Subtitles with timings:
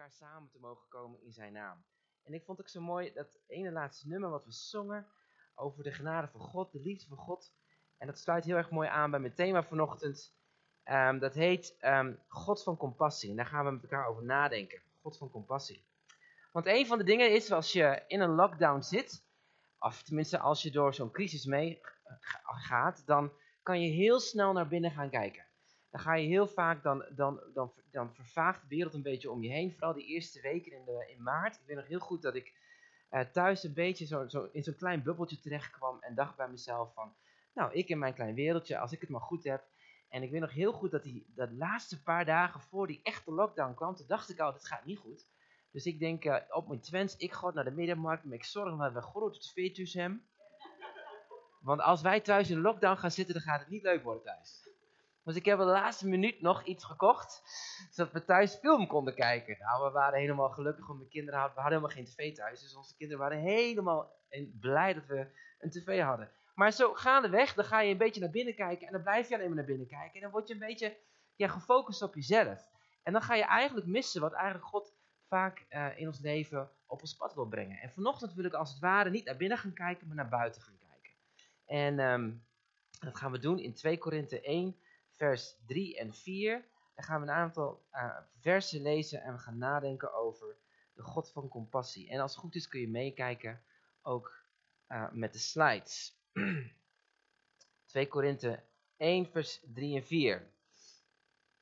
[0.00, 1.84] elkaar samen te mogen komen in zijn naam.
[2.22, 5.06] En ik vond ook zo mooi dat ene laatste nummer wat we zongen
[5.54, 7.52] over de genade van God, de liefde van God.
[7.98, 10.34] En dat sluit heel erg mooi aan bij mijn thema vanochtend.
[10.84, 13.30] Um, dat heet um, God van compassie.
[13.30, 14.82] En daar gaan we met elkaar over nadenken.
[15.00, 15.84] God van compassie.
[16.52, 19.24] Want een van de dingen is, als je in een lockdown zit,
[19.78, 21.80] of tenminste als je door zo'n crisis mee
[22.44, 23.32] gaat, dan
[23.62, 25.44] kan je heel snel naar binnen gaan kijken.
[25.90, 29.42] Dan ga je heel vaak, dan, dan, dan, dan vervaagt de wereld een beetje om
[29.42, 29.72] je heen.
[29.72, 31.54] Vooral die eerste weken in, de, in maart.
[31.54, 32.52] Ik weet nog heel goed dat ik
[33.10, 36.48] uh, thuis een beetje zo, zo in zo'n klein bubbeltje terecht kwam en dacht bij
[36.48, 37.14] mezelf van,
[37.54, 39.64] nou, ik in mijn klein wereldje, als ik het maar goed heb.
[40.08, 43.32] En ik weet nog heel goed dat die dat laatste paar dagen voor die echte
[43.32, 45.26] lockdown kwam, toen dacht ik al, dit gaat niet goed.
[45.70, 48.76] Dus ik denk, uh, op mijn twens, ik ga naar de middenmarkt, maar ik zorg
[48.76, 50.24] dat we het veertjes hebben.
[51.60, 54.69] Want als wij thuis in lockdown gaan zitten, dan gaat het niet leuk worden thuis.
[55.24, 57.42] Dus ik heb de laatste minuut nog iets gekocht,
[57.90, 59.56] zodat we thuis film konden kijken.
[59.58, 62.60] Nou, we waren helemaal gelukkig, want mijn kinderen hadden, we hadden helemaal geen tv thuis.
[62.60, 64.12] Dus onze kinderen waren helemaal
[64.60, 65.26] blij dat we
[65.58, 66.30] een tv hadden.
[66.54, 69.34] Maar zo gaandeweg, dan ga je een beetje naar binnen kijken en dan blijf je
[69.34, 70.14] alleen maar naar binnen kijken.
[70.14, 70.96] En dan word je een beetje
[71.36, 72.68] ja, gefocust op jezelf.
[73.02, 74.94] En dan ga je eigenlijk missen wat eigenlijk God
[75.28, 77.78] vaak uh, in ons leven op ons pad wil brengen.
[77.78, 80.62] En vanochtend wil ik als het ware niet naar binnen gaan kijken, maar naar buiten
[80.62, 81.12] gaan kijken.
[81.66, 82.44] En um,
[83.00, 84.76] dat gaan we doen in 2 Korinthe 1,
[85.20, 86.64] vers 3 en 4.
[86.94, 90.56] Dan gaan we een aantal uh, versen lezen en we gaan nadenken over
[90.94, 92.10] de God van compassie.
[92.10, 93.62] En als het goed is kun je meekijken
[94.02, 94.44] ook
[94.88, 96.18] uh, met de slides.
[97.86, 98.62] 2 Korinthe
[98.96, 100.50] 1 vers 3 en 4.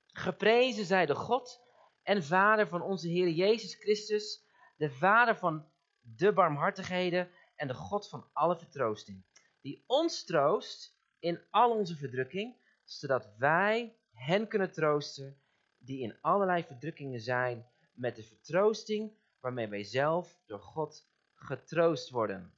[0.07, 1.61] Geprezen zij de God
[2.03, 4.45] en Vader van onze Heer Jezus Christus,
[4.77, 9.25] de Vader van de barmhartigheden en de God van alle vertroosting,
[9.61, 12.57] die ons troost in al onze verdrukking,
[12.89, 15.41] zodat wij hen kunnen troosten
[15.79, 22.55] die in allerlei verdrukkingen zijn, met de vertroosting waarmee wij zelf door God getroost worden.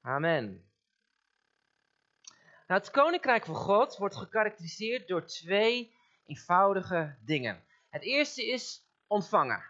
[0.00, 0.70] Amen.
[2.66, 5.94] Nou, het koninkrijk van God wordt gekarakteriseerd door twee
[6.26, 7.64] eenvoudige dingen.
[7.88, 9.64] Het eerste is ontvangen.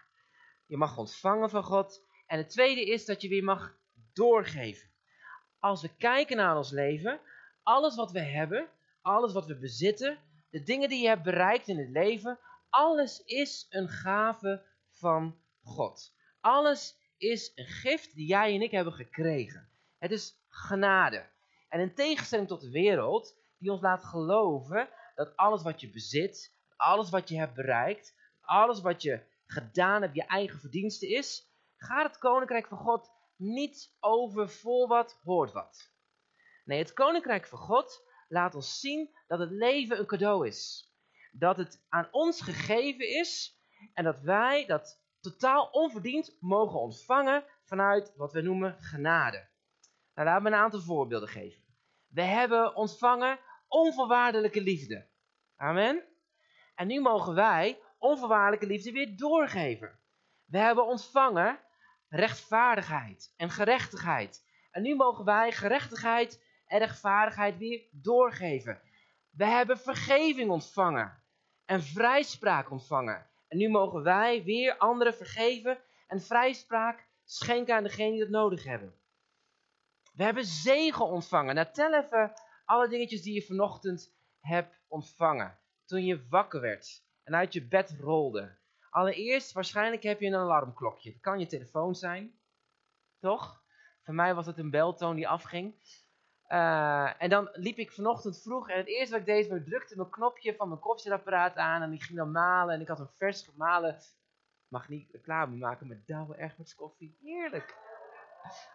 [0.65, 2.05] Je mag ontvangen van God.
[2.25, 3.77] En het tweede is dat je weer mag
[4.13, 4.89] doorgeven.
[5.59, 7.19] Als we kijken naar ons leven,
[7.63, 8.69] alles wat we hebben,
[9.07, 10.17] alles wat we bezitten,
[10.49, 16.13] de dingen die je hebt bereikt in het leven, alles is een gave van God.
[16.39, 19.69] Alles is een gift die jij en ik hebben gekregen.
[19.97, 21.25] Het is genade.
[21.69, 26.53] En in tegenstelling tot de wereld, die ons laat geloven dat alles wat je bezit,
[26.75, 31.47] alles wat je hebt bereikt, alles wat je gedaan hebt, je eigen verdienste is,
[31.77, 35.91] gaat het koninkrijk van God niet over voor wat, hoort wat.
[36.65, 40.91] Nee, het koninkrijk van God laat ons zien dat het leven een cadeau is.
[41.31, 43.59] Dat het aan ons gegeven is
[43.93, 49.47] en dat wij dat totaal onverdiend mogen ontvangen vanuit wat we noemen genade.
[50.13, 51.63] Nou, laten we een aantal voorbeelden geven.
[52.07, 55.07] We hebben ontvangen onvoorwaardelijke liefde.
[55.55, 56.03] Amen.
[56.75, 59.99] En nu mogen wij onvoorwaardelijke liefde weer doorgeven.
[60.45, 61.59] We hebben ontvangen
[62.09, 64.45] rechtvaardigheid en gerechtigheid.
[64.71, 68.81] En nu mogen wij gerechtigheid en weer doorgeven.
[69.29, 71.23] We hebben vergeving ontvangen
[71.65, 73.27] en vrijspraak ontvangen.
[73.47, 75.77] En nu mogen wij weer anderen vergeven
[76.07, 78.95] en vrijspraak schenken aan degenen die dat nodig hebben.
[80.13, 81.55] We hebben zegen ontvangen.
[81.55, 82.33] Nou, tel even
[82.65, 85.59] alle dingetjes die je vanochtend hebt ontvangen.
[85.85, 88.57] Toen je wakker werd en uit je bed rolde.
[88.89, 91.11] Allereerst, waarschijnlijk heb je een alarmklokje.
[91.11, 92.39] Het kan je telefoon zijn,
[93.19, 93.63] toch?
[94.03, 95.75] Voor mij was het een beltoon die afging.
[96.49, 99.65] Uh, en dan liep ik vanochtend vroeg en het eerste wat ik deed, was ik
[99.65, 102.75] drukte mijn knopje van mijn koffiezetapparaat aan en die ging dan malen.
[102.75, 103.99] En ik had een vers gemalen,
[104.67, 107.17] mag niet reclame maken, met Douwe Egberts koffie.
[107.21, 107.75] Heerlijk.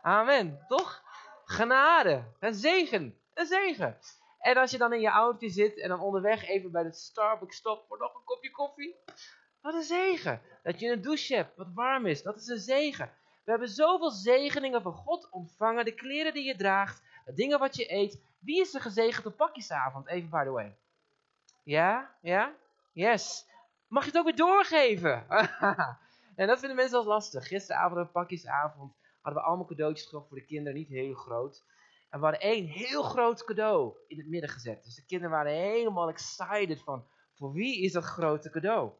[0.03, 1.03] Amen, toch?
[1.45, 3.99] Genade, een zegen, een zegen.
[4.39, 7.57] En als je dan in je auto zit en dan onderweg even bij de Starbucks
[7.57, 8.97] stopt voor nog een kopje koffie.
[9.61, 10.43] Wat een zegen.
[10.63, 13.11] Dat je een douche hebt wat warm is, dat is een zegen.
[13.45, 15.85] We hebben zoveel zegeningen van God ontvangen.
[15.85, 18.21] De kleren die je draagt, dingen wat je eet.
[18.39, 20.09] Wie is gezegend op pakjesavond?
[20.09, 20.77] Even by the way.
[21.63, 22.17] Ja?
[22.21, 22.55] Ja?
[22.93, 23.47] Yes.
[23.89, 25.29] Mag je het ook weer doorgeven?
[26.37, 27.47] en dat vinden mensen wel lastig.
[27.47, 30.79] Gisteravond een pakjesavond hadden we allemaal cadeautjes gekocht voor de kinderen.
[30.79, 31.65] Niet heel groot.
[32.11, 34.85] En we hadden één heel groot cadeau in het midden gezet.
[34.85, 38.93] Dus de kinderen waren helemaal excited van, voor wie is dat grote cadeau?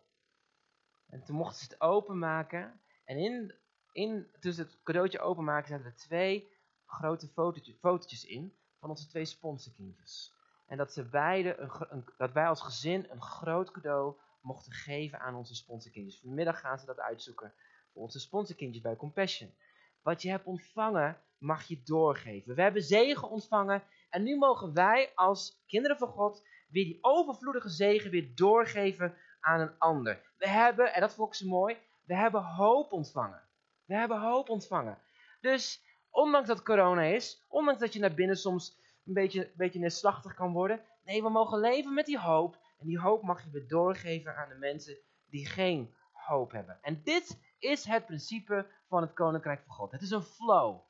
[1.09, 2.81] En toen mochten ze het openmaken.
[3.05, 3.55] En in,
[3.93, 6.51] in, tussen het cadeautje openmaken zaten er twee
[6.93, 10.35] grote fotootjes, fotootjes in van onze twee sponsorkindjes.
[10.67, 15.21] En dat, ze beide een, een, dat wij als gezin een groot cadeau mochten geven
[15.21, 16.21] aan onze sponsorkindjes.
[16.21, 17.53] Vanmiddag gaan ze dat uitzoeken
[17.93, 19.55] voor onze sponsorkindjes bij Compassion.
[20.03, 22.55] Wat je hebt ontvangen, mag je doorgeven.
[22.55, 27.69] We hebben zegen ontvangen en nu mogen wij als kinderen van God weer die overvloedige
[27.69, 30.23] zegen weer doorgeven aan een ander.
[30.39, 33.43] We hebben, en dat vond ik zo mooi, we hebben hoop ontvangen.
[33.85, 34.99] We hebben hoop ontvangen.
[35.41, 35.83] Dus
[36.13, 40.35] ondanks dat corona is, ondanks dat je naar binnen soms een beetje, een beetje neerslachtig
[40.35, 42.59] kan worden, nee, we mogen leven met die hoop.
[42.79, 46.79] En die hoop mag je weer doorgeven aan de mensen die geen hoop hebben.
[46.83, 49.93] En dit is het principe van het Koninkrijk van God.
[49.93, 50.81] Het is een flow.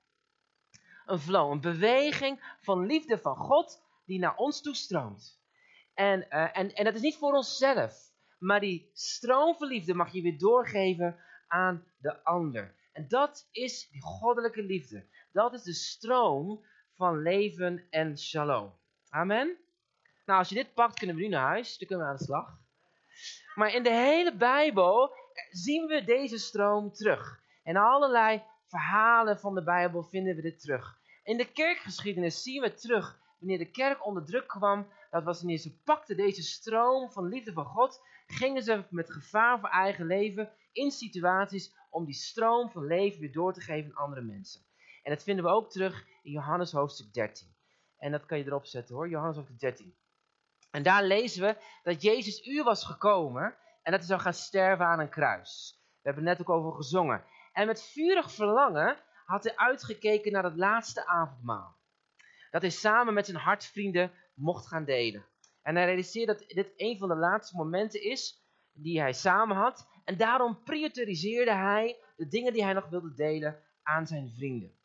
[1.06, 5.40] Een flow, een beweging van liefde van God die naar ons toe stroomt.
[5.94, 10.12] En, uh, en, en dat is niet voor onszelf, maar die stroom van liefde mag
[10.12, 11.16] je weer doorgeven
[11.48, 12.74] aan de ander.
[12.92, 15.06] En dat is die goddelijke liefde.
[15.32, 16.64] Dat is de stroom
[16.96, 18.72] van leven en shalom.
[19.08, 19.56] Amen.
[20.26, 21.78] Nou, als je dit pakt, kunnen we nu naar huis.
[21.78, 22.58] Dan kunnen we aan de slag.
[23.54, 25.14] Maar in de hele Bijbel
[25.50, 27.40] zien we deze stroom terug.
[27.64, 30.98] In allerlei verhalen van de Bijbel vinden we dit terug.
[31.22, 34.86] In de kerkgeschiedenis zien we terug wanneer de kerk onder druk kwam.
[35.10, 38.00] Dat was wanneer ze pakten deze stroom van liefde van God.
[38.26, 43.32] Gingen ze met gevaar voor eigen leven in situaties om die stroom van leven weer
[43.32, 44.60] door te geven aan andere mensen.
[45.02, 47.54] En dat vinden we ook terug in Johannes hoofdstuk 13.
[47.96, 49.96] En dat kan je erop zetten hoor, Johannes hoofdstuk 13.
[50.70, 54.86] En daar lezen we dat Jezus uur was gekomen en dat hij zou gaan sterven
[54.86, 55.80] aan een kruis.
[55.86, 57.24] We hebben het net ook over gezongen.
[57.52, 61.76] En met vurig verlangen had hij uitgekeken naar het laatste avondmaal.
[62.50, 65.26] Dat hij samen met zijn hartvrienden mocht gaan delen.
[65.62, 69.88] En hij realiseerde dat dit een van de laatste momenten is die hij samen had.
[70.04, 74.80] En daarom prioritiseerde hij de dingen die hij nog wilde delen aan zijn vrienden.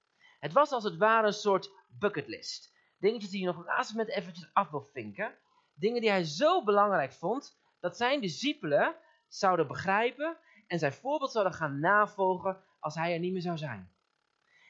[0.47, 2.73] Het was als het ware een soort bucketlist.
[2.99, 5.35] Dingetjes die je nog laatst moment eventjes af wil vinken.
[5.73, 8.95] Dingen die hij zo belangrijk vond dat zijn discipelen
[9.27, 13.91] zouden begrijpen en zijn voorbeeld zouden gaan navolgen als hij er niet meer zou zijn.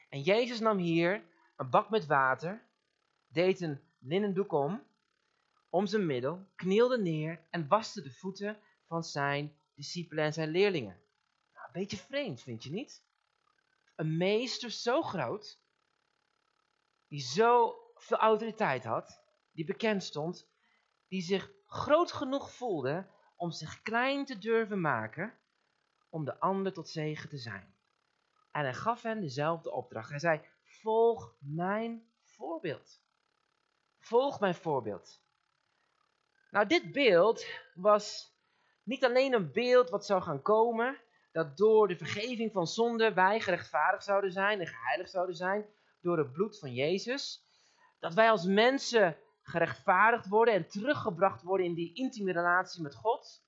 [0.08, 1.22] En Jezus nam hier
[1.56, 2.62] een bak met water,
[3.28, 4.82] deed een linnen doek om,
[5.68, 11.00] om zijn middel, knielde neer en waste de voeten van zijn discipelen en zijn leerlingen.
[11.54, 13.02] Nou, een beetje vreemd, vind je niet?
[13.96, 15.66] Een meester zo groot,
[17.08, 19.22] die zo veel autoriteit had,
[19.52, 20.48] die bekend stond,
[21.08, 23.06] die zich groot genoeg voelde
[23.36, 25.38] om zich klein te durven maken,
[26.10, 27.76] om de ander tot zegen te zijn.
[28.50, 30.10] En hij gaf hen dezelfde opdracht.
[30.10, 33.00] Hij zei, volg mijn voorbeeld.
[33.98, 35.22] Volg mijn voorbeeld.
[36.50, 38.36] Nou, dit beeld was
[38.82, 41.00] niet alleen een beeld wat zou gaan komen,
[41.32, 45.66] dat door de vergeving van zonde wij gerechtvaardigd zouden zijn en geheiligd zouden zijn
[46.00, 47.46] door het bloed van Jezus.
[47.98, 53.46] Dat wij als mensen gerechtvaardigd worden en teruggebracht worden in die intieme relatie met God.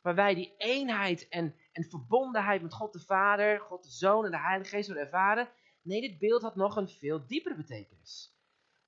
[0.00, 4.30] Waar wij die eenheid en, en verbondenheid met God de Vader, God de Zoon en
[4.30, 5.48] de Heilige Geest zullen ervaren.
[5.82, 8.38] Nee, dit beeld had nog een veel diepere betekenis.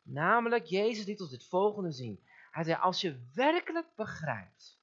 [0.03, 2.25] Namelijk, Jezus liet ons dit volgende zien.
[2.51, 4.81] Hij zei, als je werkelijk begrijpt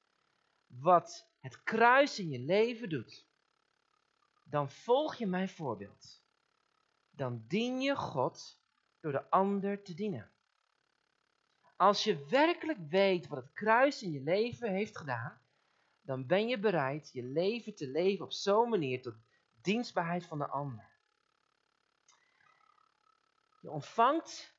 [0.66, 3.26] wat het kruis in je leven doet,
[4.44, 6.19] dan volg je mijn voorbeeld.
[7.20, 8.60] Dan dien je God
[9.00, 10.30] door de ander te dienen.
[11.76, 15.40] Als je werkelijk weet wat het kruis in je leven heeft gedaan,
[16.00, 19.14] dan ben je bereid je leven te leven op zo'n manier tot
[19.62, 20.88] dienstbaarheid van de ander.
[23.60, 24.54] Je ontvangt,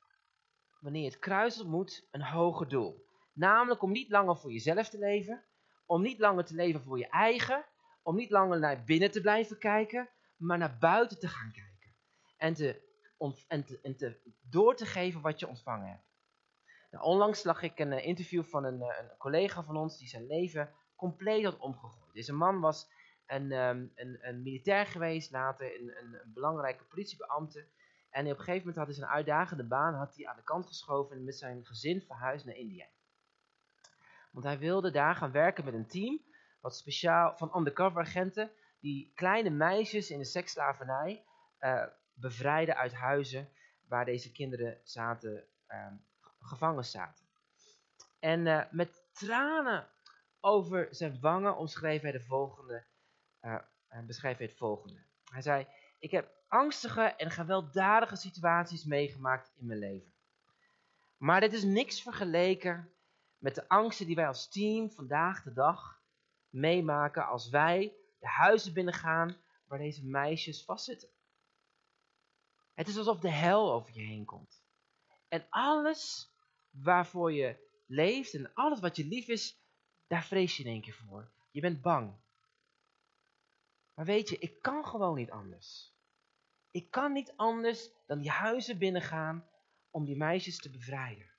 [0.79, 3.05] wanneer je het kruis ontmoet, een hoger doel.
[3.33, 5.43] Namelijk om niet langer voor jezelf te leven,
[5.85, 7.65] om niet langer te leven voor je eigen,
[8.01, 11.70] om niet langer naar binnen te blijven kijken, maar naar buiten te gaan kijken.
[12.41, 12.81] En, te,
[13.47, 16.09] en, te, door te geven wat je ontvangen hebt.
[16.91, 20.07] Nou, onlangs lag ik een eh, interview van een, eh, een, collega van ons die
[20.07, 22.13] zijn leven compleet had omgegooid.
[22.13, 22.91] Deze man was
[23.25, 27.67] een, ehm, een, militair geweest, later een, belangrijke politiebeambte.
[28.09, 30.67] En op een gegeven moment had hij zijn uitdagende baan had hij aan de kant
[30.67, 32.87] geschoven en met zijn gezin verhuisd naar India.
[34.31, 36.21] Want hij wilde daar gaan werken met een team
[36.61, 41.25] wat speciaal van undercover agenten die kleine meisjes in de seksslavernij
[41.59, 41.83] uh,
[42.13, 43.49] bevrijden uit huizen
[43.87, 45.87] waar deze kinderen zaten uh,
[46.39, 47.25] gevangen zaten.
[48.19, 49.87] En uh, met tranen
[50.39, 52.85] over zijn wangen omschreef hij de volgende,
[53.41, 53.59] uh,
[54.05, 54.99] beschreef hij het volgende.
[55.23, 55.67] Hij zei,
[55.99, 60.13] ik heb angstige en gewelddadige situaties meegemaakt in mijn leven.
[61.17, 62.93] Maar dit is niks vergeleken
[63.37, 66.01] met de angsten die wij als team vandaag de dag
[66.49, 69.35] meemaken als wij de huizen binnengaan
[69.67, 71.09] waar deze meisjes vastzitten.
[72.73, 74.63] Het is alsof de hel over je heen komt.
[75.27, 76.31] En alles
[76.69, 79.59] waarvoor je leeft en alles wat je lief is,
[80.07, 81.31] Daar vrees je in één keer voor.
[81.51, 82.19] Je bent bang.
[83.93, 85.93] Maar weet je, ik kan gewoon niet anders.
[86.71, 89.49] Ik kan niet anders dan die huizen binnengaan
[89.89, 91.31] om die meisjes te bevrijden.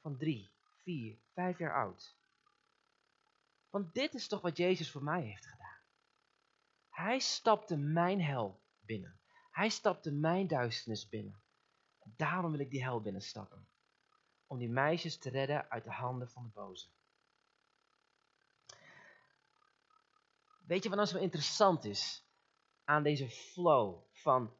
[0.00, 0.52] Van drie,
[0.82, 2.16] vier, vijf jaar oud.
[3.70, 5.82] Want dit is toch wat Jezus voor mij heeft gedaan.
[6.88, 9.20] Hij stapte mijn hel binnen.
[9.54, 11.42] Hij stapte mijn duisternis binnen.
[11.98, 13.68] En daarom wil ik die hel binnenstappen.
[14.46, 16.88] Om die meisjes te redden uit de handen van de boze.
[20.66, 22.24] Weet je wat nou zo interessant is
[22.84, 24.56] aan deze flow van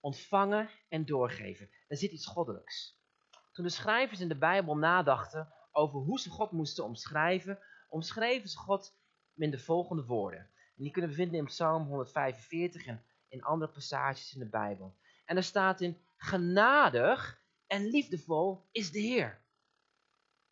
[0.00, 1.70] ontvangen en doorgeven?
[1.88, 3.00] Er zit iets goddelijks.
[3.52, 8.58] Toen de schrijvers in de Bijbel nadachten over hoe ze God moesten omschrijven, omschreven ze
[8.58, 8.96] God
[9.34, 10.40] in de volgende woorden.
[10.76, 14.96] En die kunnen we vinden in Psalm 145 en in andere passages in de Bijbel.
[15.24, 19.40] En er staat in, genadig en liefdevol is de Heer.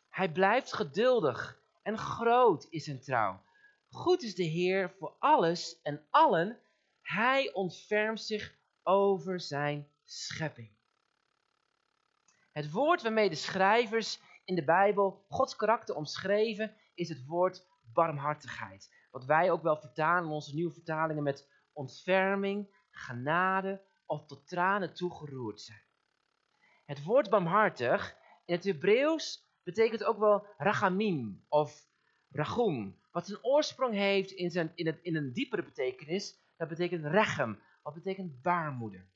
[0.09, 3.43] Hij blijft geduldig en groot is zijn trouw.
[3.89, 6.59] Goed is de Heer voor alles en allen.
[7.01, 10.73] Hij ontfermt zich over zijn schepping.
[12.51, 18.93] Het woord waarmee de schrijvers in de Bijbel Gods karakter omschreven is het woord barmhartigheid.
[19.11, 24.93] Wat wij ook wel vertalen in onze nieuwe vertalingen met ontferming, genade of tot tranen
[24.93, 25.83] toegeroerd zijn.
[26.85, 31.87] Het woord barmhartig in het Hebreeuws betekent ook wel rachamim of
[32.29, 36.43] rachum, wat zijn oorsprong heeft in, zijn, in, het, in een diepere betekenis.
[36.57, 39.07] Dat betekent rechem, wat betekent baarmoeder.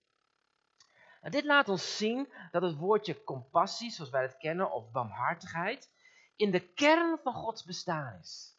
[1.21, 5.91] Nou, dit laat ons zien dat het woordje compassie, zoals wij het kennen, of barmhartigheid,
[6.35, 8.57] in de kern van Gods bestaan is.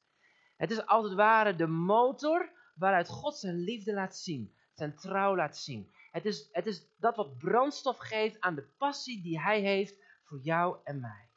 [0.56, 5.36] Het is als het ware de motor waaruit God zijn liefde laat zien, zijn trouw
[5.36, 5.90] laat zien.
[6.10, 9.94] Het is, het is dat wat brandstof geeft aan de passie die hij heeft
[10.24, 11.28] voor jou en mij.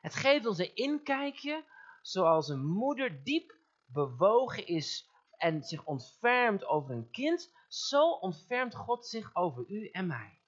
[0.00, 1.64] Het geeft ons een inkijkje
[2.02, 9.06] zoals een moeder diep bewogen is en zich ontfermt over een kind, zo ontfermt God
[9.06, 10.40] zich over u en mij.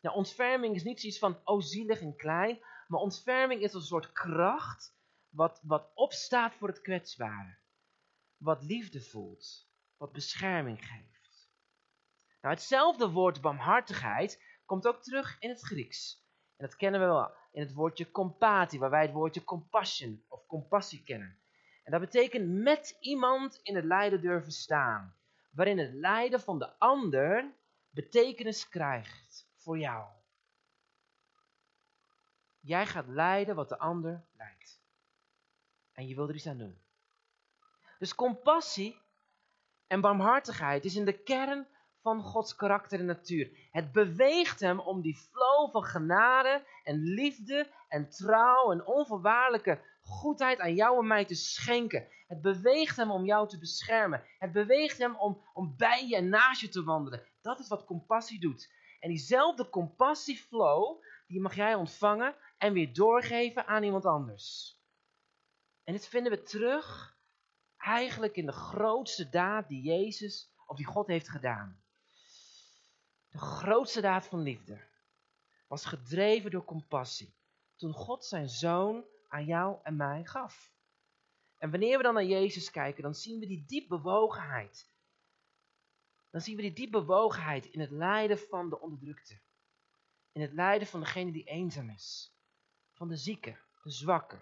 [0.00, 4.12] Nou, ontferming is niet zoiets van, oh zielig en klein, maar ontferming is een soort
[4.12, 4.94] kracht
[5.28, 7.58] wat, wat opstaat voor het kwetsbare.
[8.36, 9.65] Wat liefde voelt,
[9.96, 11.50] wat bescherming geeft.
[12.40, 16.24] Nou, hetzelfde woord barmhartigheid komt ook terug in het Grieks.
[16.56, 20.46] En dat kennen we wel in het woordje compati, waar wij het woordje compassion of
[20.46, 21.38] compassie kennen.
[21.84, 25.16] En dat betekent met iemand in het lijden durven staan.
[25.50, 27.54] Waarin het lijden van de ander
[27.90, 30.08] betekenis krijgt voor jou.
[32.60, 34.80] Jij gaat lijden wat de ander lijdt.
[35.92, 36.80] En je wil er iets aan doen.
[37.98, 39.00] Dus compassie
[39.86, 41.66] en barmhartigheid is in de kern
[42.00, 43.68] van Gods karakter en natuur.
[43.70, 50.58] Het beweegt hem om die flow van genade en liefde en trouw en onvoorwaardelijke goedheid
[50.58, 52.06] aan jou en mij te schenken.
[52.26, 54.22] Het beweegt hem om jou te beschermen.
[54.38, 57.22] Het beweegt hem om, om bij je en naast je te wandelen.
[57.40, 58.72] Dat is wat compassie doet.
[59.00, 64.78] En diezelfde compassieflow, die mag jij ontvangen en weer doorgeven aan iemand anders.
[65.84, 67.15] En dit vinden we terug
[67.86, 71.80] eigenlijk in de grootste daad die Jezus of die God heeft gedaan.
[73.28, 74.80] De grootste daad van liefde
[75.68, 77.34] was gedreven door compassie.
[77.76, 80.74] Toen God zijn zoon aan jou en mij gaf.
[81.58, 84.90] En wanneer we dan naar Jezus kijken, dan zien we die diep bewogenheid.
[86.30, 89.38] Dan zien we die diep bewogenheid in het lijden van de onderdrukte.
[90.32, 92.34] In het lijden van degene die eenzaam is.
[92.92, 94.38] Van de zieke, de zwakke.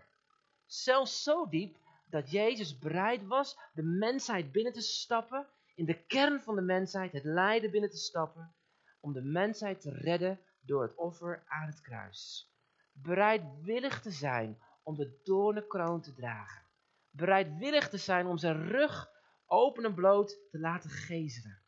[0.67, 1.84] Zelfs zo diep
[2.14, 5.47] dat Jezus bereid was de mensheid binnen te stappen.
[5.75, 8.54] In de kern van de mensheid, het lijden binnen te stappen
[9.00, 12.52] om de mensheid te redden door het offer aan het kruis.
[12.92, 16.62] Bereidwillig te zijn om de doornenkroon te dragen.
[17.11, 19.11] Bereidwillig te zijn om zijn rug
[19.47, 21.62] open en bloot te laten gezelen.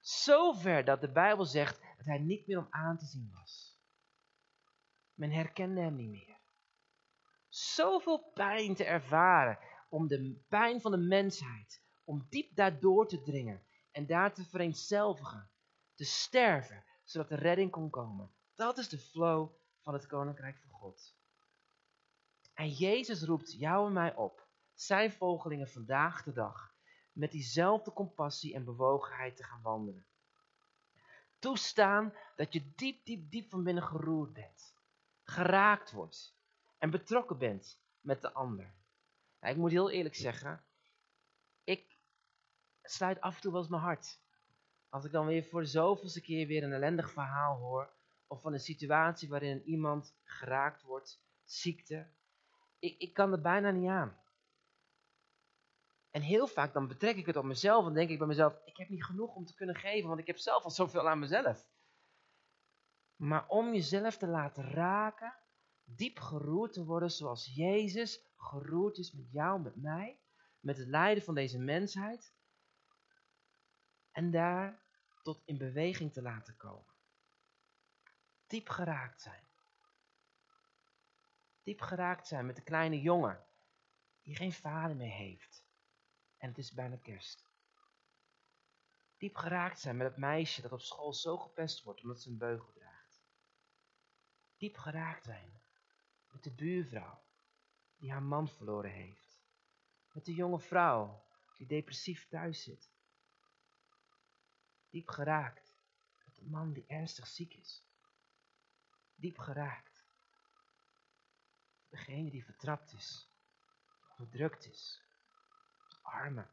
[0.00, 3.78] Zover dat de Bijbel zegt dat hij niet meer om aan te zien was.
[5.14, 6.33] Men herkende hem niet meer.
[7.54, 9.58] Zoveel pijn te ervaren
[9.88, 15.50] om de pijn van de mensheid, om diep daardoor te dringen en daar te vereenzelvigen
[15.94, 18.34] te sterven, zodat de redding kon komen.
[18.54, 21.16] Dat is de flow van het koninkrijk van God.
[22.54, 26.74] En Jezus roept jou en mij op, zijn volgelingen vandaag de dag,
[27.12, 30.06] met diezelfde compassie en bewogenheid te gaan wandelen.
[31.38, 34.74] Toestaan dat je diep, diep, diep van binnen geroerd bent,
[35.22, 36.42] geraakt wordt
[36.84, 38.74] en betrokken bent met de ander.
[39.40, 40.64] Nou, ik moet heel eerlijk zeggen,
[41.64, 41.98] ik
[42.82, 44.20] sluit af en toe wel eens mijn hart
[44.88, 47.92] als ik dan weer voor de zoveelste keer weer een ellendig verhaal hoor,
[48.26, 52.06] of van een situatie waarin iemand geraakt wordt, ziekte,
[52.78, 54.18] ik, ik kan er bijna niet aan.
[56.10, 58.76] En heel vaak dan betrek ik het op mezelf en denk ik bij mezelf, ik
[58.76, 61.68] heb niet genoeg om te kunnen geven, want ik heb zelf al zoveel aan mezelf.
[63.16, 65.34] Maar om jezelf te laten raken,
[65.84, 70.18] diep geroerd te worden zoals Jezus geroerd is met jou, met mij,
[70.60, 72.32] met het lijden van deze mensheid.
[74.10, 74.82] En daar
[75.22, 76.92] tot in beweging te laten komen.
[78.46, 79.42] Diep geraakt zijn.
[81.62, 83.44] Diep geraakt zijn met de kleine jongen
[84.22, 85.64] die geen vader meer heeft.
[86.36, 87.44] En het is bijna kerst.
[89.16, 92.38] Diep geraakt zijn met het meisje dat op school zo gepest wordt omdat ze een
[92.38, 93.24] beugel draagt.
[94.56, 95.62] Diep geraakt zijn
[96.34, 97.22] met de buurvrouw
[97.96, 99.42] die haar man verloren heeft.
[100.12, 101.24] Met de jonge vrouw
[101.56, 102.90] die depressief thuis zit.
[104.90, 105.74] Diep geraakt
[106.24, 107.84] met de man die ernstig ziek is.
[109.14, 110.04] Diep geraakt.
[111.88, 113.28] Degene die vertrapt is,
[114.10, 115.02] onderdrukt is,
[115.88, 116.46] de arme,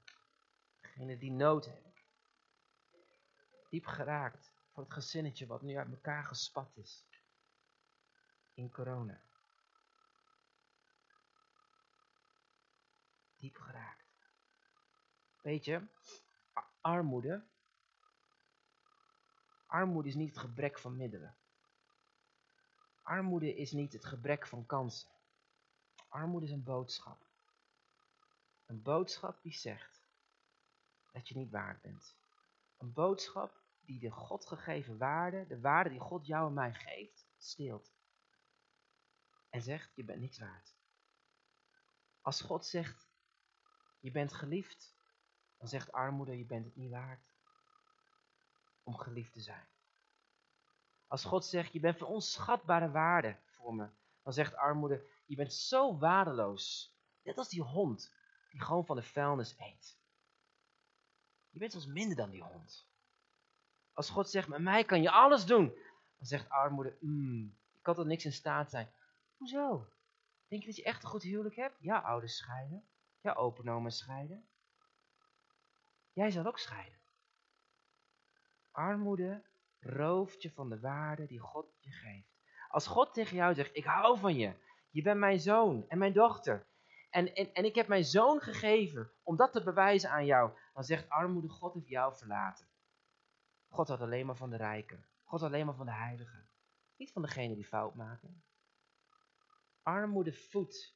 [0.82, 2.06] degene die nood heeft.
[3.70, 7.06] Diep geraakt voor het gezinnetje wat nu uit elkaar gespat is
[8.54, 9.31] in corona.
[13.42, 14.06] Diep geraakt.
[15.42, 15.88] Weet je,
[16.82, 17.44] armoede.
[19.66, 21.36] Armoede is niet het gebrek van middelen.
[23.02, 25.10] Armoede is niet het gebrek van kansen.
[26.08, 27.26] Armoede is een boodschap.
[28.66, 30.02] Een boodschap die zegt
[31.12, 32.16] dat je niet waard bent.
[32.78, 37.28] Een boodschap die de God gegeven waarde, de waarde die God jou en mij geeft,
[37.38, 37.92] steelt.
[39.50, 40.76] En zegt, je bent niks waard.
[42.22, 43.11] Als God zegt,
[44.02, 44.96] je bent geliefd,
[45.58, 47.34] dan zegt armoede, je bent het niet waard
[48.84, 49.68] om geliefd te zijn.
[51.08, 53.90] Als God zegt, je bent van onschatbare waarde voor me,
[54.24, 56.96] dan zegt armoede, je bent zo waardeloos.
[57.24, 58.14] Net als die hond
[58.50, 60.00] die gewoon van de vuilnis eet.
[61.50, 62.90] Je bent zelfs minder dan die hond.
[63.94, 65.68] Als God zegt, met mij kan je alles doen,
[66.18, 68.92] dan zegt armoede, mm, ik kan tot niks in staat zijn.
[69.38, 69.88] Hoezo?
[70.48, 71.78] Denk je dat je echt een goed huwelijk hebt?
[71.80, 72.91] Ja, ouders scheiden.
[73.22, 74.50] Ja, openomen scheiden.
[76.14, 77.00] Jij zal ook scheiden.
[78.72, 79.44] Armoede
[79.80, 82.30] rooft je van de waarde die God je geeft.
[82.68, 84.54] Als God tegen jou zegt, ik hou van je.
[84.90, 86.68] Je bent mijn zoon en mijn dochter.
[87.10, 90.58] En, en, en ik heb mijn zoon gegeven om dat te bewijzen aan jou.
[90.74, 92.68] Dan zegt armoede, God heeft jou verlaten.
[93.68, 95.06] God had alleen maar van de rijken.
[95.24, 96.50] God alleen maar van de heiligen.
[96.96, 98.44] Niet van degene die fout maken.
[99.82, 100.96] Armoede voedt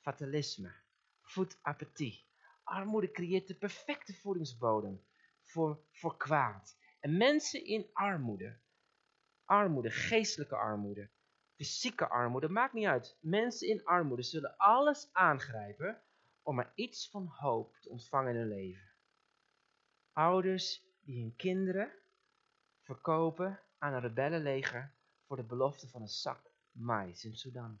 [0.00, 0.81] fatalisme.
[1.32, 2.26] Voedt apathie.
[2.62, 5.04] Armoede creëert de perfecte voedingsbodem
[5.42, 6.76] voor, voor kwaad.
[7.00, 8.58] En mensen in armoede,
[9.44, 11.10] armoede, geestelijke armoede,
[11.56, 13.18] fysieke armoede, maakt niet uit.
[13.20, 16.02] Mensen in armoede zullen alles aangrijpen
[16.42, 18.92] om maar iets van hoop te ontvangen in hun leven.
[20.12, 21.92] Ouders die hun kinderen
[22.80, 24.94] verkopen aan een rebellenleger
[25.26, 27.80] voor de belofte van een zak mais in Sudan.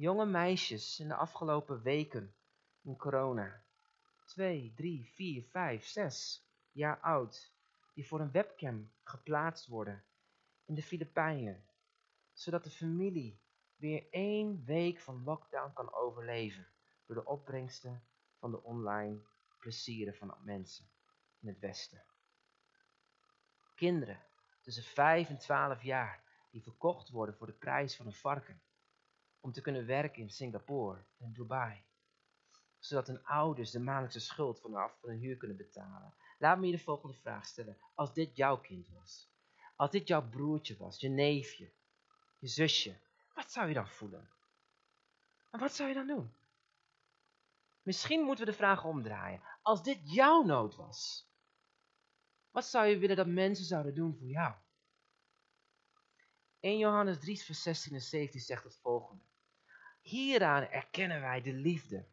[0.00, 2.34] Jonge meisjes in de afgelopen weken.
[2.82, 3.64] In corona,
[4.24, 7.52] 2, 3, 4, 5, 6 jaar oud,
[7.94, 10.04] die voor een webcam geplaatst worden.
[10.64, 11.64] In de Filipijnen,
[12.32, 13.40] zodat de familie
[13.76, 16.66] weer één week van lockdown kan overleven.
[17.06, 18.02] Door de opbrengsten
[18.38, 19.20] van de online
[19.58, 20.90] plezieren van mensen
[21.40, 22.02] in het Westen.
[23.74, 24.20] Kinderen
[24.60, 28.62] tussen 5 en 12 jaar die verkocht worden voor de prijs van een varken
[29.40, 31.82] om te kunnen werken in Singapore en Dubai
[32.80, 36.14] zodat hun ouders de maandelijkse schuld vanaf van hun huur kunnen betalen.
[36.38, 37.78] Laat me je de volgende vraag stellen.
[37.94, 39.28] Als dit jouw kind was,
[39.76, 41.72] als dit jouw broertje was, je neefje,
[42.38, 42.96] je zusje,
[43.34, 44.30] wat zou je dan voelen?
[45.50, 46.34] En wat zou je dan doen?
[47.82, 49.42] Misschien moeten we de vraag omdraaien.
[49.62, 51.28] Als dit jouw nood was,
[52.50, 54.54] wat zou je willen dat mensen zouden doen voor jou?
[56.60, 59.29] 1 Johannes 3, vers 16 en 17 zegt het volgende.
[60.10, 62.06] Hieraan erkennen wij de liefde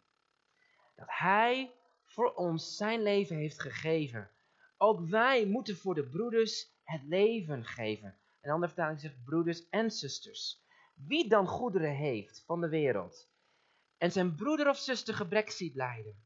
[0.95, 1.73] dat Hij
[2.05, 4.31] voor ons zijn leven heeft gegeven.
[4.77, 8.17] Ook wij moeten voor de broeders het leven geven.
[8.41, 10.61] Een andere vertaling zegt broeders en zusters.
[10.93, 13.29] Wie dan goederen heeft van de wereld
[13.97, 16.25] en zijn broeder of zuster gebrek ziet lijden,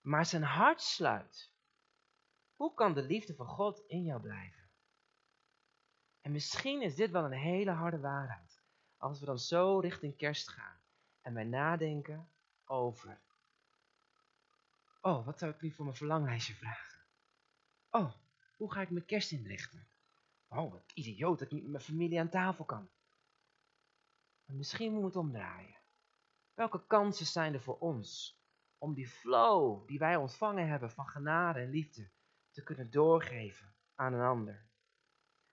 [0.00, 1.52] maar zijn hart sluit,
[2.52, 4.62] hoe kan de liefde van God in jou blijven?
[6.20, 8.53] En misschien is dit wel een hele harde waarheid,
[9.04, 10.80] als we dan zo richting kerst gaan
[11.20, 12.28] en wij nadenken
[12.64, 13.20] over
[15.00, 16.98] Oh, wat zou ik nu voor mijn verlanglijstje vragen?
[17.90, 18.12] Oh,
[18.56, 19.86] hoe ga ik mijn kerst inrichten?
[20.48, 22.88] Oh, wat idioot dat ik niet met mijn familie aan tafel kan.
[24.44, 25.76] Misschien moet het omdraaien.
[26.54, 28.38] Welke kansen zijn er voor ons
[28.78, 32.10] om die flow die wij ontvangen hebben van genade en liefde
[32.50, 34.66] te kunnen doorgeven aan een ander.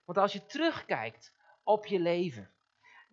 [0.04, 2.50] Want als je terugkijkt op je leven,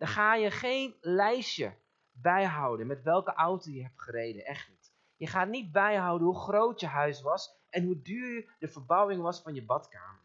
[0.00, 1.76] dan ga je geen lijstje
[2.10, 4.44] bijhouden met welke auto je hebt gereden.
[4.44, 4.92] Echt niet.
[5.16, 9.40] Je gaat niet bijhouden hoe groot je huis was en hoe duur de verbouwing was
[9.40, 10.20] van je badkamer.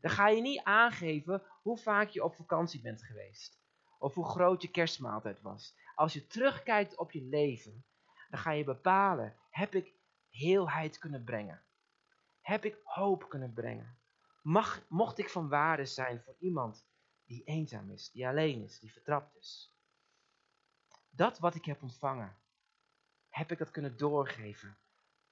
[0.00, 3.60] Dan ga je niet aangeven hoe vaak je op vakantie bent geweest.
[3.98, 5.76] Of hoe groot je kerstmaaltijd was.
[5.94, 7.84] Als je terugkijkt op je leven,
[8.30, 9.92] dan ga je bepalen: heb ik
[10.30, 11.62] heelheid kunnen brengen?
[12.40, 13.98] Heb ik hoop kunnen brengen?
[14.42, 16.86] Mag, mocht ik van waarde zijn voor iemand
[17.28, 19.72] die eenzaam is, die alleen is, die vertrapt is?
[21.10, 22.36] Dat wat ik heb ontvangen,
[23.28, 24.78] heb ik dat kunnen doorgeven?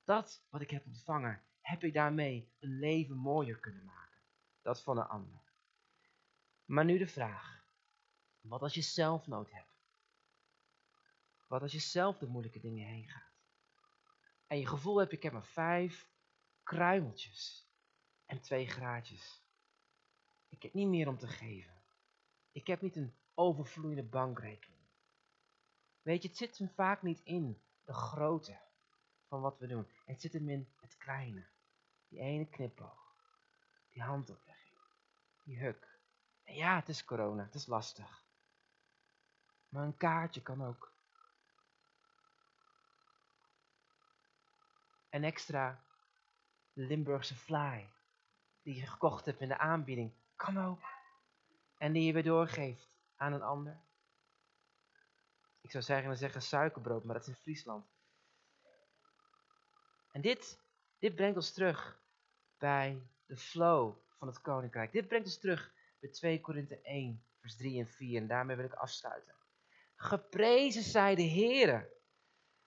[0.04, 4.20] Dat wat ik heb ontvangen, heb ik daarmee een leven mooier kunnen maken?
[4.62, 5.40] Dat van een ander.
[6.64, 7.64] Maar nu de vraag:
[8.40, 9.74] wat als je zelf nood hebt?
[11.48, 13.34] Wat als je zelf de moeilijke dingen heen gaat?
[14.46, 16.08] En je gevoel hebt, ik heb maar vijf
[16.62, 17.68] kruimeltjes
[18.26, 19.42] en twee graadjes.
[20.48, 21.75] Ik heb niet meer om te geven.
[22.56, 24.80] Ik heb niet een overvloeiende bankrekening.
[26.02, 28.58] Weet je, het zit hem vaak niet in de grootte
[29.28, 29.88] van wat we doen.
[30.04, 31.46] Het zit hem in het kleine.
[32.08, 33.14] Die ene knipoog.
[33.90, 34.78] Die handoplegging.
[35.44, 35.98] Die huk.
[36.44, 37.42] En ja, het is corona.
[37.42, 38.24] Het is lastig.
[39.68, 40.92] Maar een kaartje kan ook.
[45.10, 45.84] Een extra
[46.72, 47.88] Limburgse fly
[48.62, 50.12] die je gekocht hebt in de aanbieding.
[50.36, 50.95] Kan ook.
[51.76, 53.80] En die je weer doorgeeft aan een ander.
[55.60, 57.86] Ik zou zeggen, dan zeggen suikerbrood, maar dat is in Friesland.
[60.12, 60.60] En dit,
[60.98, 62.00] dit brengt ons terug
[62.58, 64.92] bij de flow van het koninkrijk.
[64.92, 68.20] Dit brengt ons terug bij 2 Korinthe 1, vers 3 en 4.
[68.20, 69.34] En daarmee wil ik afsluiten.
[69.96, 71.94] Geprezen zij de Heere.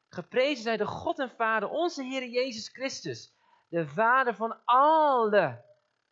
[0.10, 3.34] Geprezen zij de God en Vader, onze Heer Jezus Christus.
[3.68, 5.69] De Vader van alle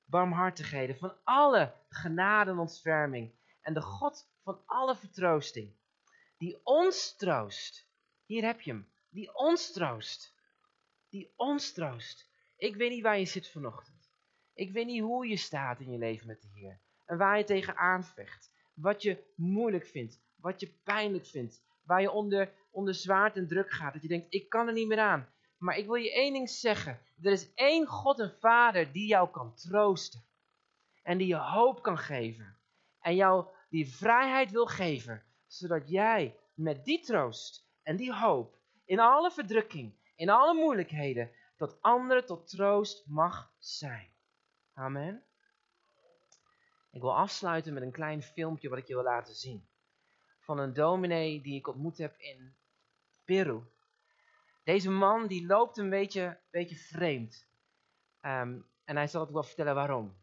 [0.07, 3.35] barmhartigheden, van alle genade en ontferming.
[3.61, 5.75] En de God van alle vertroosting.
[6.37, 7.87] Die ons troost.
[8.25, 8.87] Hier heb je hem.
[9.09, 10.35] Die ons troost.
[11.09, 12.29] Die ons troost.
[12.55, 14.11] Ik weet niet waar je zit vanochtend.
[14.53, 16.81] Ik weet niet hoe je staat in je leven met de Heer.
[17.05, 18.51] En waar je tegenaan vecht.
[18.73, 20.21] Wat je moeilijk vindt.
[20.35, 21.63] Wat je pijnlijk vindt.
[21.83, 23.93] Waar je onder, onder zwaard en druk gaat.
[23.93, 25.29] Dat je denkt, ik kan er niet meer aan.
[25.57, 26.99] Maar ik wil je één ding zeggen.
[27.21, 30.25] Er is één God en Vader die jou kan troosten.
[31.03, 32.57] En die je hoop kan geven.
[33.01, 35.23] En jou die vrijheid wil geven.
[35.47, 38.57] Zodat jij met die troost en die hoop.
[38.85, 39.93] In alle verdrukking.
[40.15, 41.31] In alle moeilijkheden.
[41.55, 44.09] Tot anderen tot troost mag zijn.
[44.73, 45.23] Amen.
[46.91, 49.67] Ik wil afsluiten met een klein filmpje wat ik je wil laten zien.
[50.39, 52.55] Van een dominee die ik ontmoet heb in
[53.25, 53.63] Peru.
[54.67, 57.47] Deze man die loopt een beetje, beetje vreemd.
[58.21, 60.17] Ehm, en hij zal het wel vertellen waarom.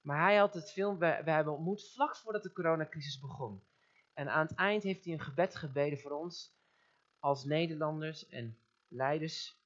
[0.00, 3.62] Maar hij had het film, we, hebben ontmoet vlak voordat de coronacrisis begon.
[4.14, 6.56] En aan het eind heeft hij een gebed gebeden voor ons
[7.18, 9.60] als Nederlanders en leiders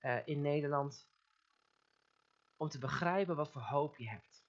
[0.00, 1.08] uh, in Nederland.
[2.56, 4.44] Om te begrijpen wat voor hoop je hebt.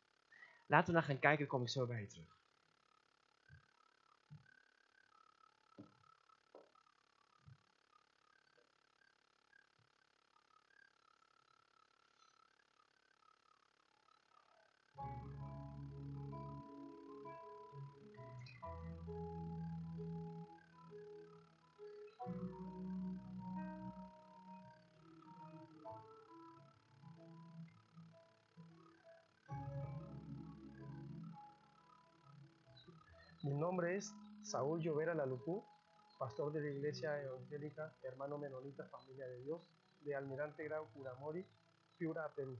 [0.65, 2.37] Laten we naar gaan kijken, kom ik zo bij je terug.
[33.45, 35.63] Mi nombre es Saúl Llovera Lalucú,
[36.17, 39.61] pastor de la Iglesia Evangélica Hermano Menonita Familia de Dios,
[40.01, 41.45] de Almirante Gran Curamori,
[41.95, 42.59] Piura, Perú.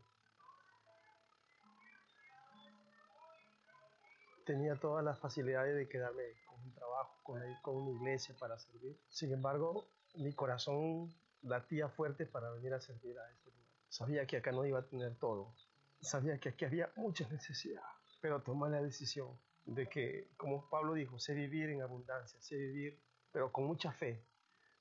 [4.45, 8.95] Tenía todas las facilidades de quedarme con un trabajo, con, con una iglesia para servir.
[9.10, 13.71] Sin embargo, mi corazón latía fuerte para venir a servir a este lugar.
[13.89, 15.52] Sabía que acá no iba a tener todo.
[16.00, 17.82] Sabía que aquí había mucha necesidad,
[18.21, 22.99] pero tomé la decisión de que, como Pablo dijo, sé vivir en abundancia, sé vivir,
[23.32, 24.23] pero con mucha fe.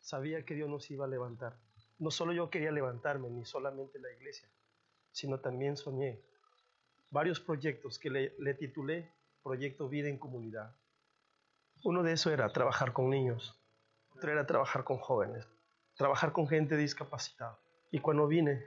[0.01, 1.59] Sabía que Dios nos iba a levantar.
[1.99, 4.49] No solo yo quería levantarme, ni solamente la iglesia,
[5.11, 6.21] sino también soñé
[7.11, 10.77] varios proyectos que le, titulé Proyecto Vida en Comunidad.
[11.85, 13.59] Uno de esos era trabajar con niños,
[14.11, 15.47] otro era trabajar con jóvenes,
[15.97, 17.59] trabajar con gente discapacitada.
[17.91, 18.65] Y cuando vine,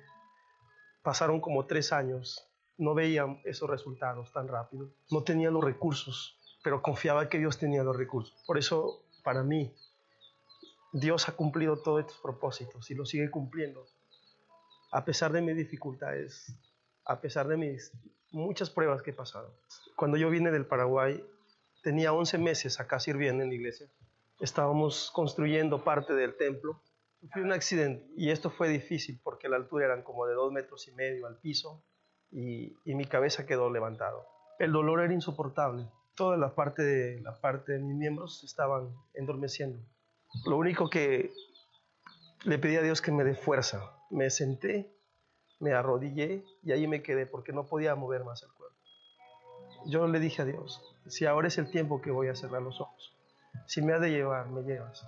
[1.01, 2.47] pasaron como tres años
[2.77, 7.83] no veía esos resultados tan rápido, no tenía los recursos, pero confiaba que Dios tenía
[7.83, 8.43] los recursos.
[8.45, 9.73] Por eso, para mí,
[10.93, 13.85] Dios ha cumplido todos estos propósitos y lo sigue cumpliendo.
[14.91, 16.53] A pesar de mis dificultades,
[17.05, 17.91] a pesar de mis
[18.31, 19.53] muchas pruebas que he pasado.
[19.95, 21.23] Cuando yo vine del Paraguay,
[21.81, 23.87] tenía 11 meses acá sirviendo en la iglesia.
[24.39, 26.81] Estábamos construyendo parte del templo.
[27.19, 30.87] Sufrí un accidente y esto fue difícil porque la altura eran como de dos metros
[30.87, 31.83] y medio al piso
[32.31, 34.25] y, mi cabeza quedó levantado.
[34.59, 35.87] El dolor era insoportable.
[36.15, 39.79] Toda la parte de, la parte de mis miembros estaban endormeciendo.
[40.45, 41.31] Lo único que
[42.43, 43.81] le pedí a Dios que me dé fuerza.
[44.09, 44.95] Me senté,
[45.59, 48.75] me arrodillé y ahí me quedé porque no podía mover más el cuerpo.
[49.85, 52.81] Yo le dije a Dios, si ahora es el tiempo que voy a cerrar los
[52.81, 53.13] ojos,
[53.65, 55.07] si me ha de llevar, me llevas.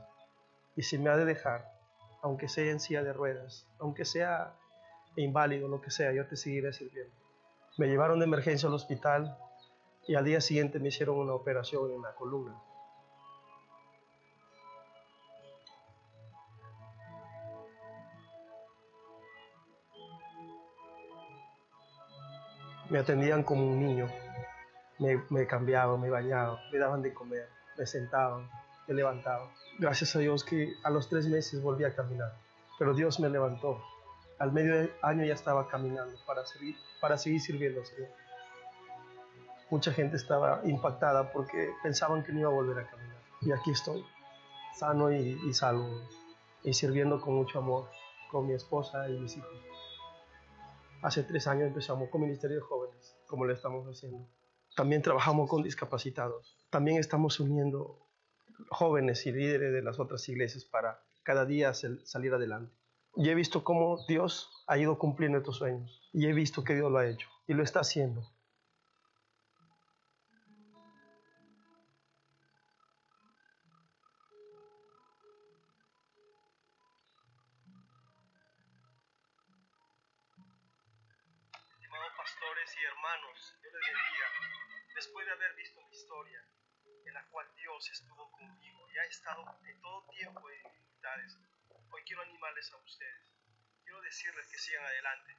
[0.76, 1.66] Y si me ha de dejar,
[2.22, 4.56] aunque sea en silla de ruedas, aunque sea
[5.16, 7.14] inválido, lo que sea, yo te seguiré sirviendo.
[7.78, 9.38] Me llevaron de emergencia al hospital
[10.08, 12.56] y al día siguiente me hicieron una operación en la columna.
[22.90, 24.08] Me atendían como un niño,
[24.98, 28.50] me, me cambiaban, me bañaban, me daban de comer, me sentaban,
[28.88, 29.48] me levantaban.
[29.78, 32.34] Gracias a Dios que a los tres meses volví a caminar,
[32.80, 33.80] pero Dios me levantó.
[34.40, 38.10] Al medio año ya estaba caminando para seguir, para seguir sirviendo al Señor.
[39.70, 43.22] Mucha gente estaba impactada porque pensaban que no iba a volver a caminar.
[43.42, 44.04] Y aquí estoy,
[44.76, 45.88] sano y, y salvo,
[46.64, 47.90] y sirviendo con mucho amor,
[48.32, 49.52] con mi esposa y mis hijos.
[51.02, 54.28] Hace tres años empezamos con Ministerio de Jóvenes, como lo estamos haciendo.
[54.76, 56.58] También trabajamos con discapacitados.
[56.70, 58.06] También estamos uniendo
[58.70, 62.79] jóvenes y líderes de las otras iglesias para cada día salir adelante.
[63.16, 66.10] Y he visto cómo Dios ha ido cumpliendo estos sueños.
[66.14, 67.30] Y he visto que Dios lo ha hecho.
[67.48, 68.22] Y lo está haciendo.
[81.72, 84.28] Estimados pastores y hermanos, yo les bendiga.
[84.96, 86.40] Después de haber visto mi historia,
[87.06, 91.38] en la cual Dios estuvo conmigo y ha estado en todo tiempo en dificultades,
[91.92, 93.26] hoy quiero animarles a ustedes.
[93.84, 95.38] Quiero decirles que sigan adelante.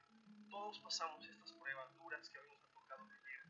[0.50, 3.40] Todos pasamos estas pruebas duras que hoy nos ha tocado vivir.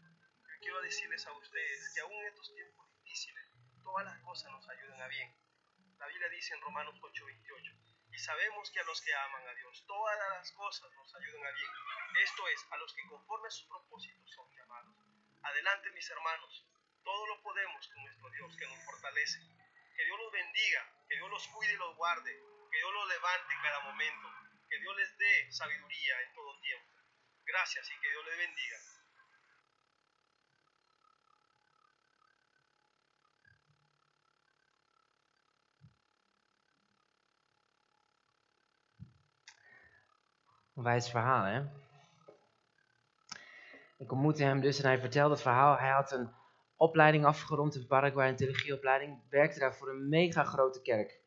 [0.42, 3.44] Pero quiero decirles a ustedes que aún en estos tiempos difíciles,
[3.82, 5.34] todas las cosas nos ayudan a bien.
[5.98, 7.72] La Biblia dice en Romanos 8:28,
[8.12, 11.50] y sabemos que a los que aman a Dios, todas las cosas nos ayudan a
[11.52, 11.70] bien.
[12.22, 14.96] Esto es, a los que conforme a sus propósitos son llamados.
[15.42, 16.66] Adelante mis hermanos,
[17.02, 19.38] todo lo podemos con nuestro Dios que nos fortalece.
[19.96, 23.52] Que Dios los bendiga, que Dios los cuide y los guarde, que Dios los levante
[23.54, 24.26] en cada momento,
[24.68, 26.90] que Dios les dé sabiduría en todo tiempo.
[27.44, 28.78] Gracias y que Dios les bendiga.
[40.74, 41.60] Wijs verhaal, hè?
[43.98, 45.78] Ik ontmoette hem dus en hij vertelde het verhaal.
[45.78, 46.34] Hij had een
[46.76, 49.22] opleiding afgerond in Paraguay, een theologieopleiding.
[49.28, 51.19] Werkte daar voor een mega grote kerk.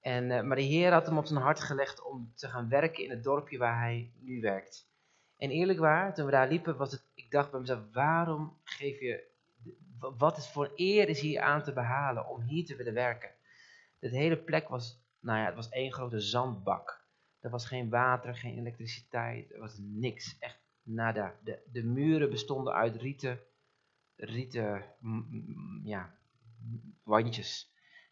[0.00, 3.04] En, uh, maar de Heer had hem op zijn hart gelegd om te gaan werken
[3.04, 4.88] in het dorpje waar hij nu werkt.
[5.36, 9.00] En eerlijk waar, toen we daar liepen, was het, ik dacht bij mezelf, waarom geef
[9.00, 9.24] je,
[9.98, 13.30] wat is voor eer is hier aan te behalen om hier te willen werken?
[13.98, 17.06] De hele plek was, nou ja, het was één grote zandbak.
[17.40, 21.34] Er was geen water, geen elektriciteit, er was niks, echt nada.
[21.44, 23.40] De, de muren bestonden uit rieten,
[24.16, 24.84] rieten
[25.82, 26.14] ja,
[27.02, 27.67] wandjes.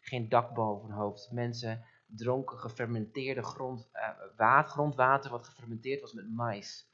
[0.07, 1.31] Geen dak boven hun hoofd.
[1.31, 6.91] Mensen dronken gefermenteerde grond, uh, water, grondwater wat gefermenteerd was met mais.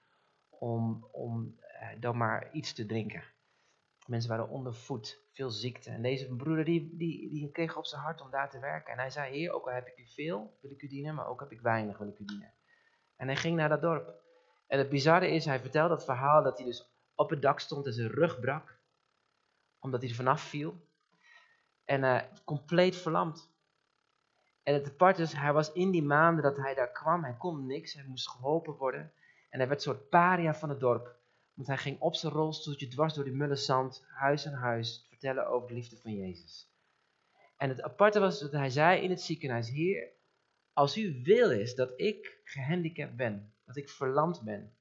[0.49, 3.23] Om, om uh, dan maar iets te drinken.
[4.08, 5.89] Mensen waren onder voet, veel ziekte.
[5.89, 8.93] En deze broeder die, die, die kreeg op zijn hart om daar te werken.
[8.93, 11.28] En hij zei, heer, ook al heb ik u veel, wil ik u dienen, maar
[11.28, 12.54] ook heb ik weinig, wil ik u dienen.
[13.15, 14.21] En hij ging naar dat dorp.
[14.67, 17.86] En het bizarre is, hij vertelde dat verhaal dat hij dus op het dak stond
[17.86, 18.80] en zijn rug brak.
[19.80, 20.91] Omdat hij er vanaf viel.
[21.86, 23.52] En uh, compleet verlamd.
[24.63, 27.65] En het apart is, hij was in die maanden dat hij daar kwam, hij kon
[27.65, 29.12] niks, hij moest geholpen worden.
[29.50, 31.15] En hij werd een soort paria van het dorp.
[31.54, 35.48] Want hij ging op zijn rolstoeltje dwars door die mulle zand, huis aan huis, vertellen
[35.48, 36.72] over de liefde van Jezus.
[37.58, 40.12] En het aparte was dat hij zei in het ziekenhuis, Heer,
[40.74, 44.74] als u wil is dat ik gehandicapt ben, dat ik verlamd ben,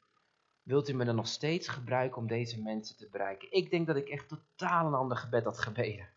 [0.63, 3.53] wilt u me dan nog steeds gebruiken om deze mensen te bereiken?
[3.53, 6.09] Ik denk dat ik echt totaal een ander gebed had gebeden.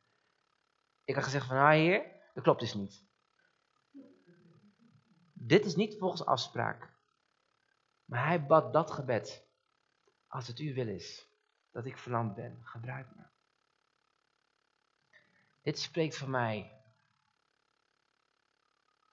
[1.06, 3.04] Ik had gezegd van, ah heer, dat klopt dus niet.
[5.34, 6.94] Dit is niet volgens afspraak.
[8.06, 9.48] Maar hij bad dat gebed.
[10.28, 11.28] Als het uw wil is,
[11.72, 13.24] dat ik verlamd ben, gebruik me.
[15.62, 16.76] Dit spreekt van mij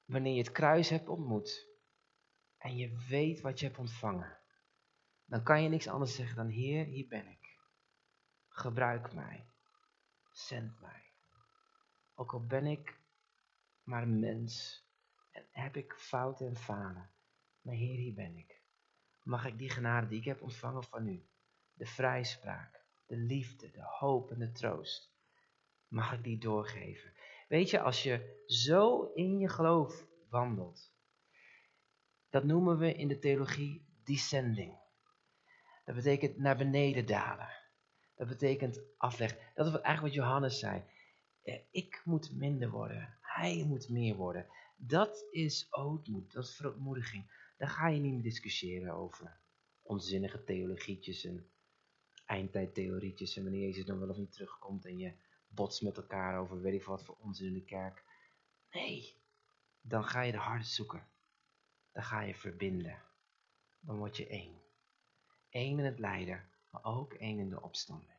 [0.05, 1.69] wanneer je het kruis hebt ontmoet
[2.57, 4.39] en je weet wat je hebt ontvangen,
[5.25, 7.59] dan kan je niks anders zeggen dan Heer, hier ben ik.
[8.49, 9.47] Gebruik mij.
[10.33, 11.12] Zend mij.
[12.23, 13.01] Ook al ben ik
[13.83, 14.85] maar mens
[15.31, 17.11] en heb ik fouten en falen.
[17.61, 18.61] Maar Heer, hier ben ik.
[19.23, 21.27] Mag ik die genade die ik heb ontvangen van u,
[21.73, 25.15] de vrijspraak, de liefde, de hoop en de troost,
[25.89, 27.13] mag ik die doorgeven.
[27.49, 30.93] Weet je, als je zo in je geloof wandelt,
[32.29, 34.79] dat noemen we in de theologie descending.
[35.85, 37.49] Dat betekent naar beneden dalen.
[38.15, 39.53] Dat betekent afleg.
[39.55, 40.85] Dat is eigenlijk wat Johannes zei.
[41.43, 43.17] Eh, ik moet minder worden.
[43.21, 44.47] Hij moet meer worden.
[44.77, 46.33] Dat is ootmoed.
[46.33, 47.51] Dat is verontmoediging.
[47.57, 49.41] Daar ga je niet meer discussiëren over
[49.83, 51.51] onzinnige theologietjes en
[52.27, 53.37] eindtijdtheorietjes.
[53.37, 55.13] En wanneer Jezus dan wel of niet terugkomt en je
[55.49, 58.05] botst met elkaar over weet ik wat voor onzin in de kerk.
[58.71, 59.17] Nee,
[59.81, 61.07] dan ga je de harde zoeken.
[61.93, 63.03] Dan ga je verbinden.
[63.81, 64.61] Dan word je één.
[65.51, 68.11] Eén in het lijden, maar ook één in de opstanding.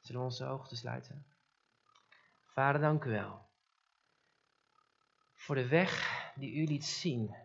[0.00, 1.26] Zullen we onze ogen sluiten?
[2.54, 3.48] Vader, dank u wel.
[5.32, 7.36] Voor de weg die u liet zien.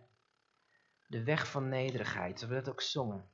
[1.08, 3.30] De weg van nederigheid, zoals we dat ook zongen.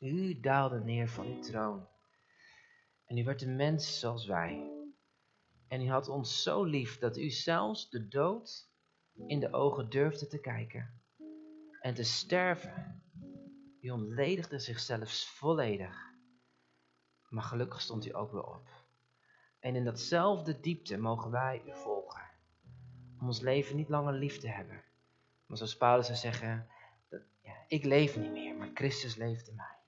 [0.00, 1.88] U daalde neer van uw troon.
[3.04, 4.70] En u werd een mens zoals wij.
[5.68, 8.70] En u had ons zo lief dat u zelfs de dood
[9.26, 11.02] in de ogen durfde te kijken.
[11.80, 13.02] En te sterven
[13.80, 15.96] u ontledigde zichzelf volledig.
[17.28, 18.79] Maar gelukkig stond u ook weer op.
[19.60, 22.30] En in datzelfde diepte mogen wij u volgen.
[23.20, 24.82] Om ons leven niet langer lief te hebben.
[25.46, 26.66] Maar zoals Paulus zou zeggen,
[27.42, 29.78] ja, ik leef niet meer, maar Christus leeft in mij.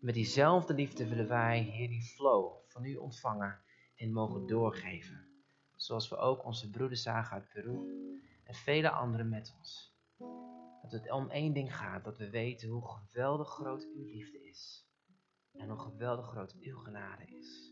[0.00, 3.60] Met diezelfde liefde willen wij, Heer, die flow van u ontvangen
[3.96, 5.26] en mogen doorgeven.
[5.76, 7.78] Zoals we ook onze broeders zagen uit Peru
[8.44, 9.96] en vele anderen met ons.
[10.82, 14.86] Dat het om één ding gaat, dat we weten hoe geweldig groot uw liefde is.
[15.52, 17.71] En hoe geweldig groot uw genade is.